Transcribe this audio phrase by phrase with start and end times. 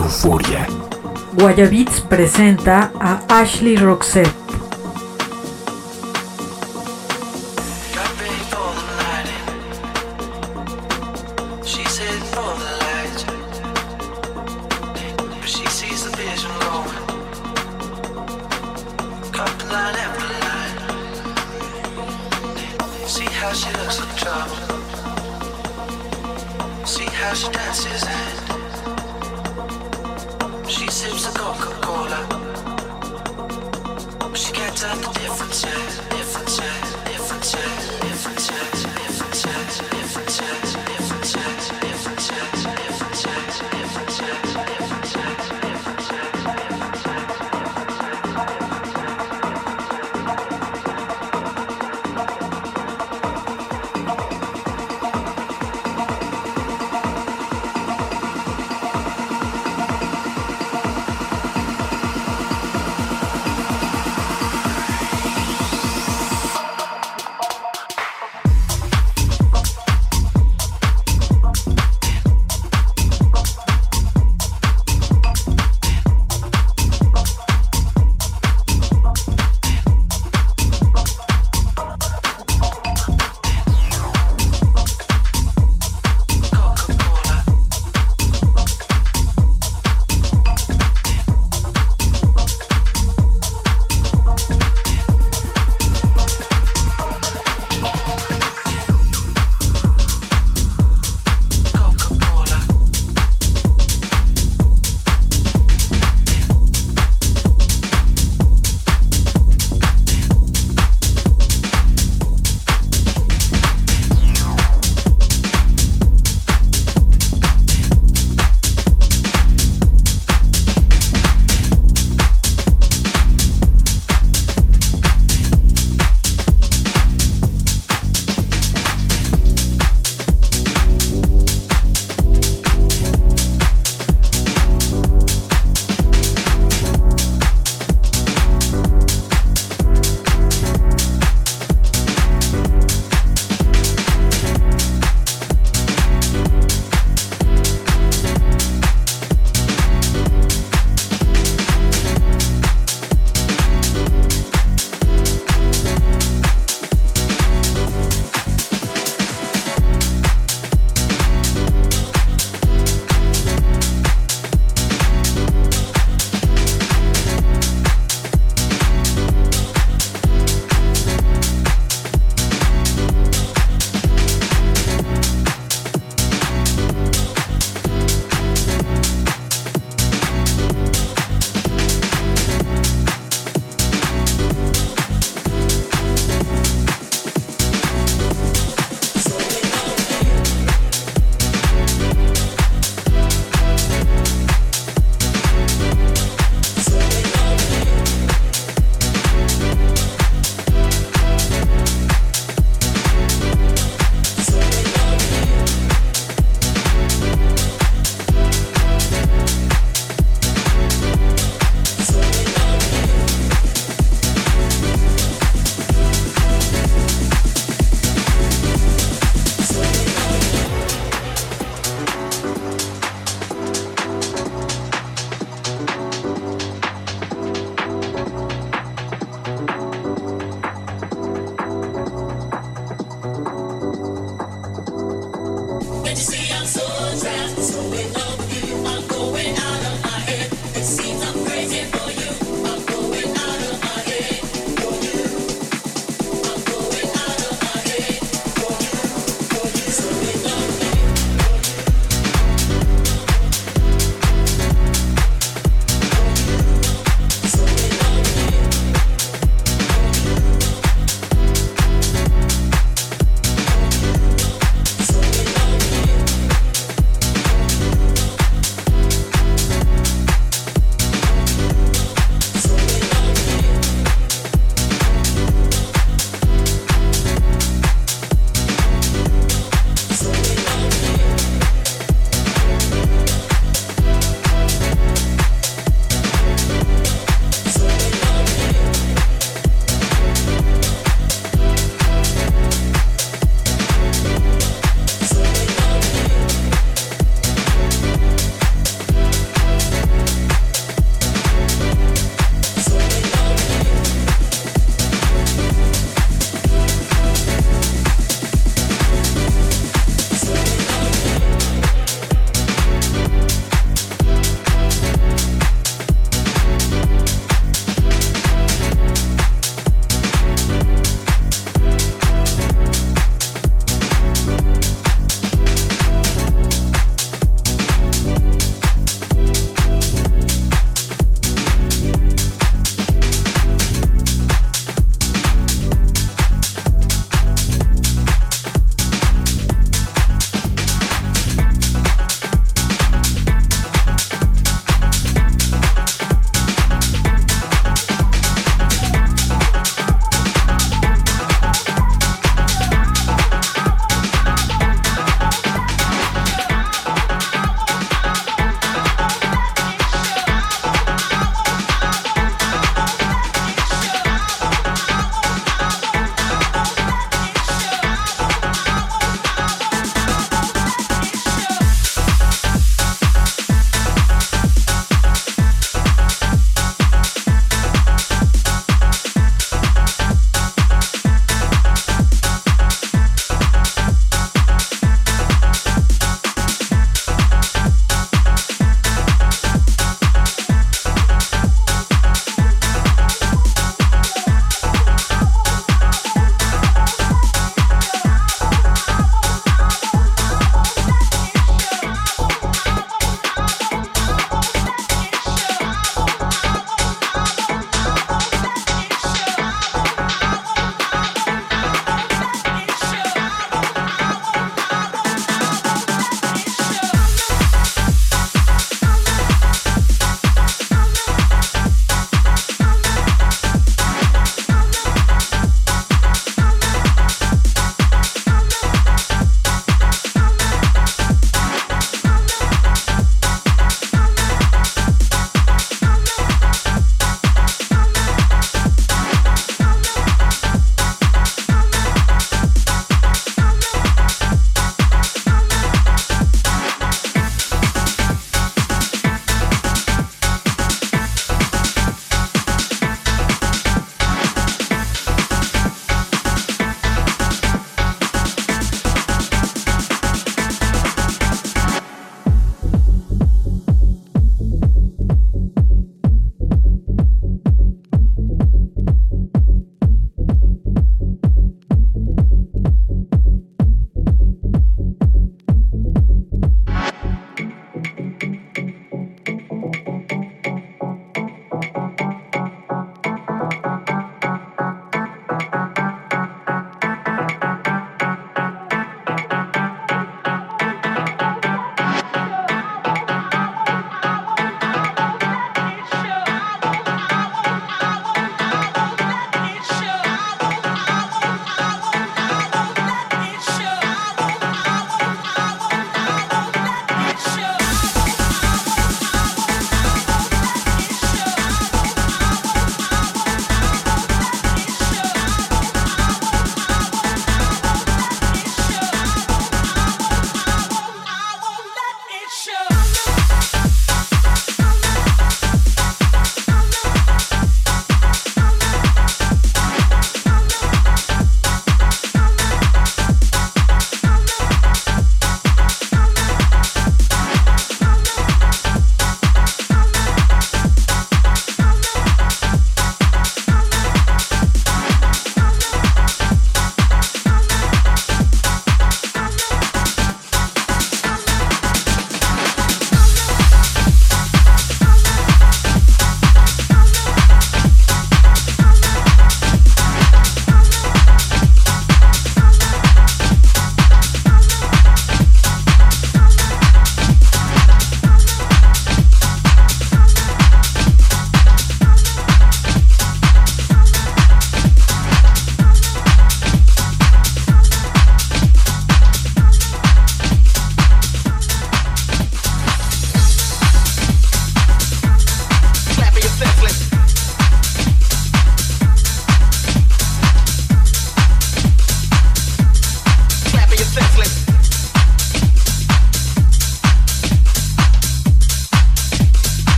[0.00, 0.66] Euforia.
[1.34, 4.49] Guayabits presenta a Ashley Roxette.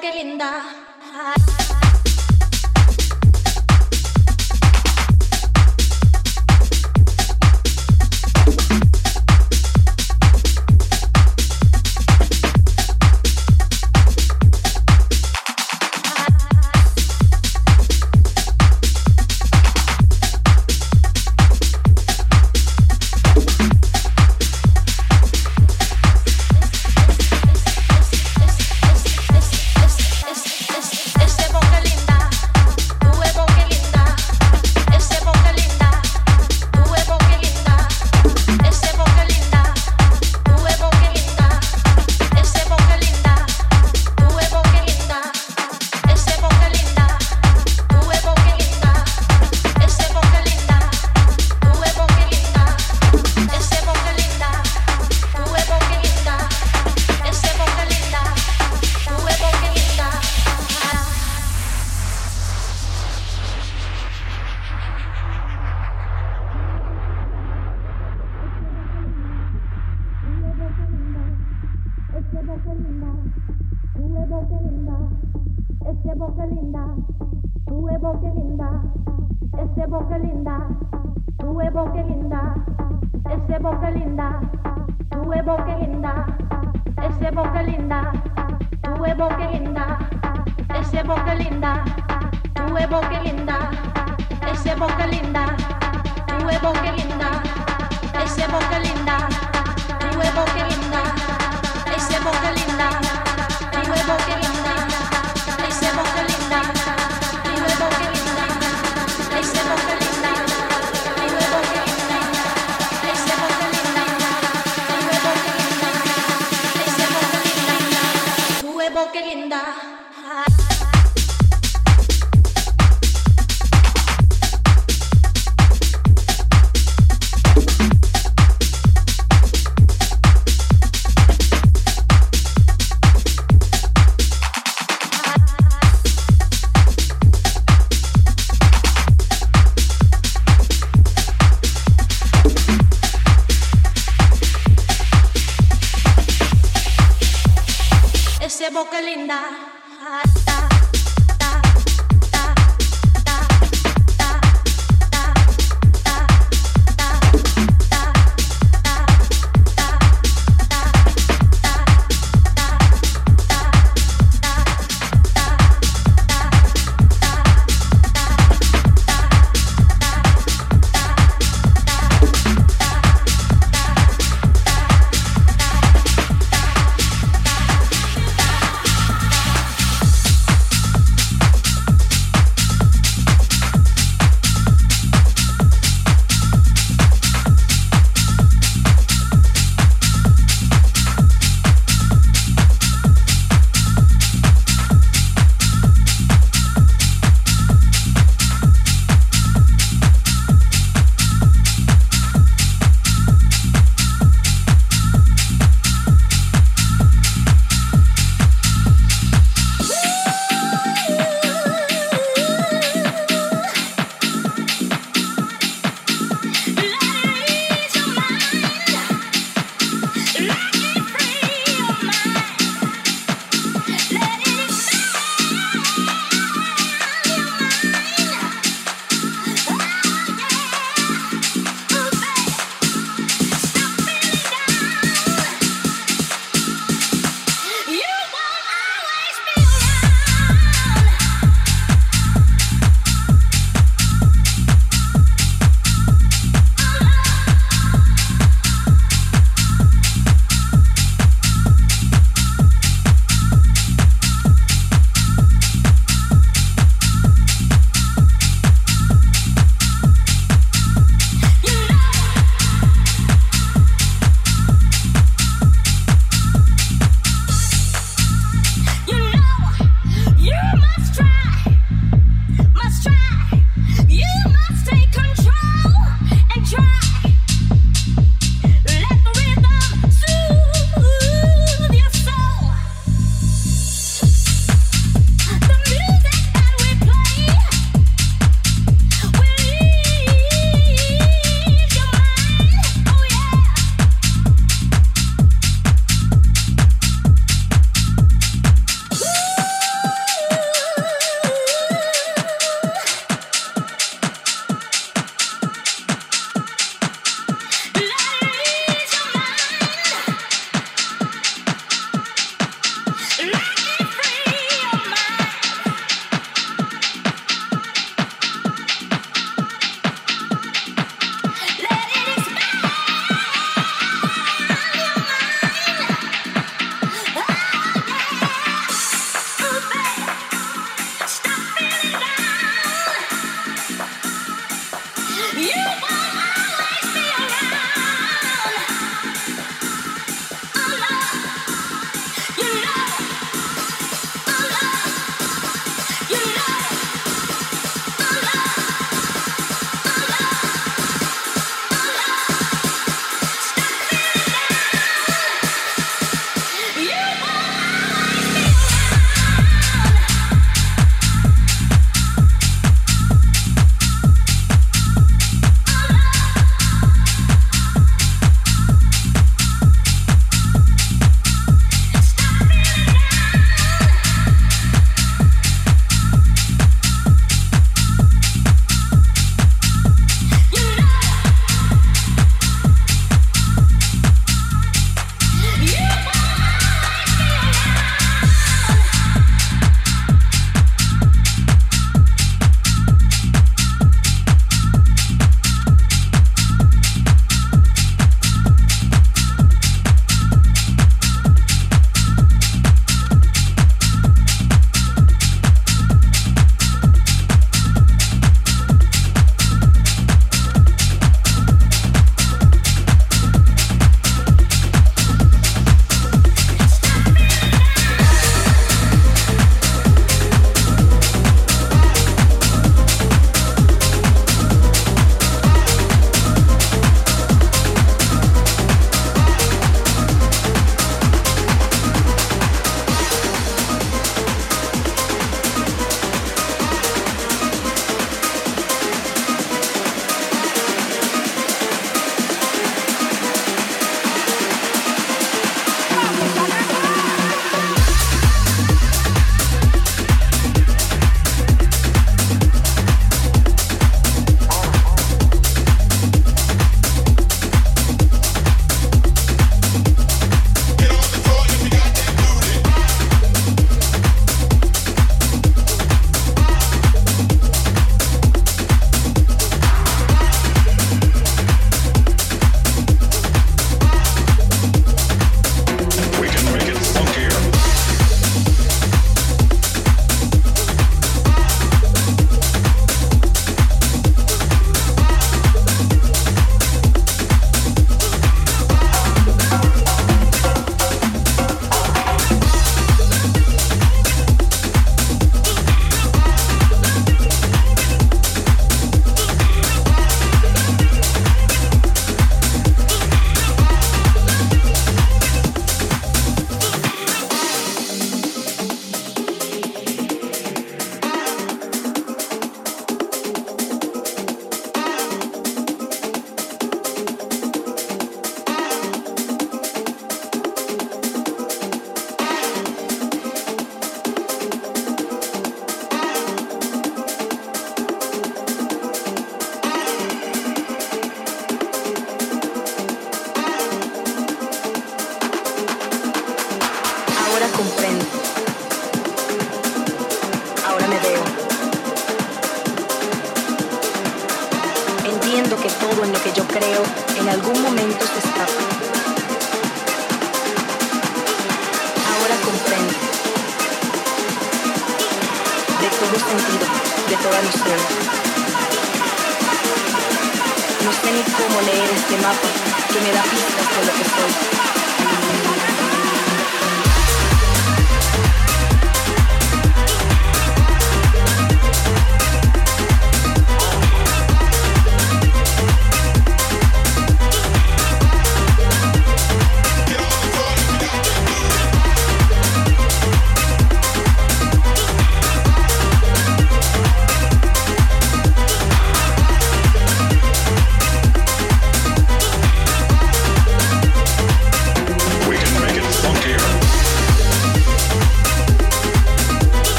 [0.00, 0.79] que linda.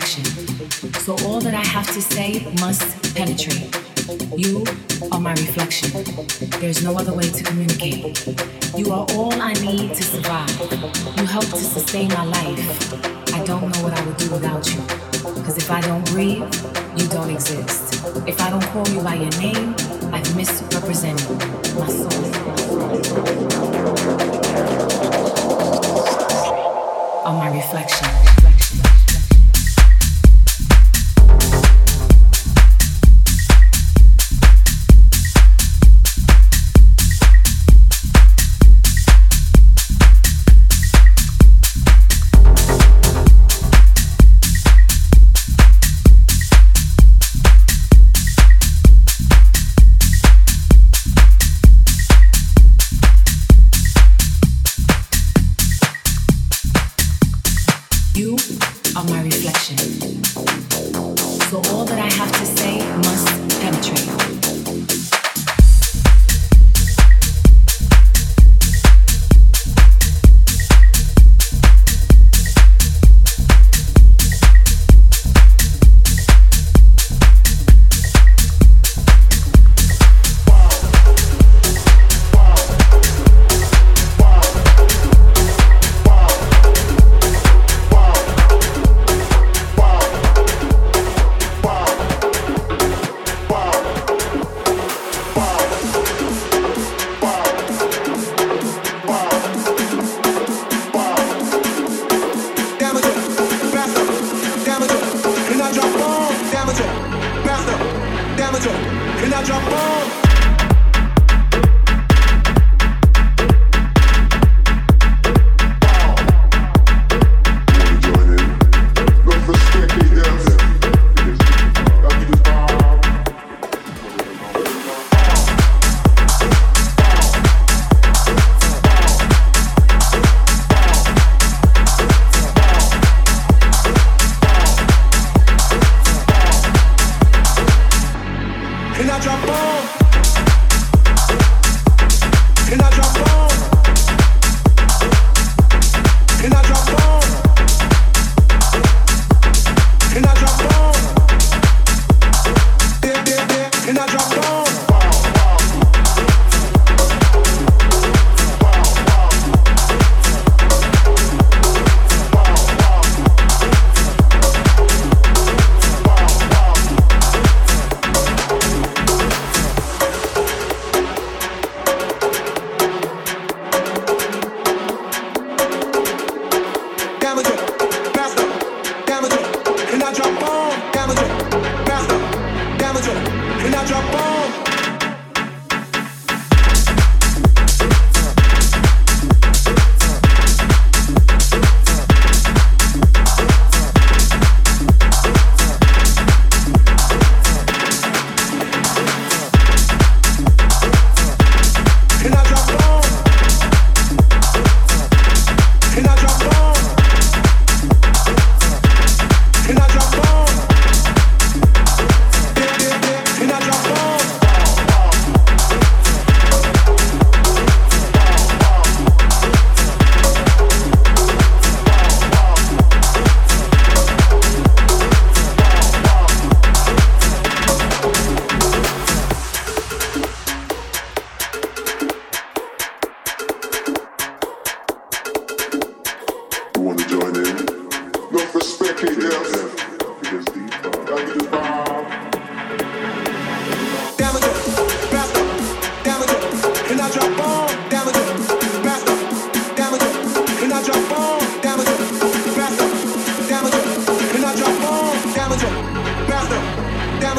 [0.00, 3.76] So all that I have to say must penetrate.
[4.36, 4.64] You
[5.12, 5.90] are my reflection.
[6.60, 8.26] There's no other way to communicate.
[8.76, 10.50] You are all I need to survive.
[11.18, 12.94] You help to sustain my life.
[13.34, 14.80] I don't know what I would do without you.
[15.34, 16.48] Because if I don't breathe,
[16.96, 18.02] you don't exist.
[18.26, 19.74] If I don't call you by your name,
[20.12, 21.28] I've misrepresented
[21.78, 22.10] my soul.
[27.26, 28.19] On my reflection.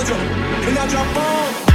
[0.01, 1.70] Put your hand out your phone.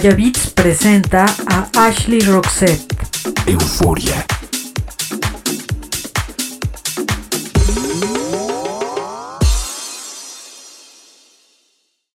[0.00, 2.96] Guayabits presenta a Ashley Roxette.
[3.46, 4.29] Euforia.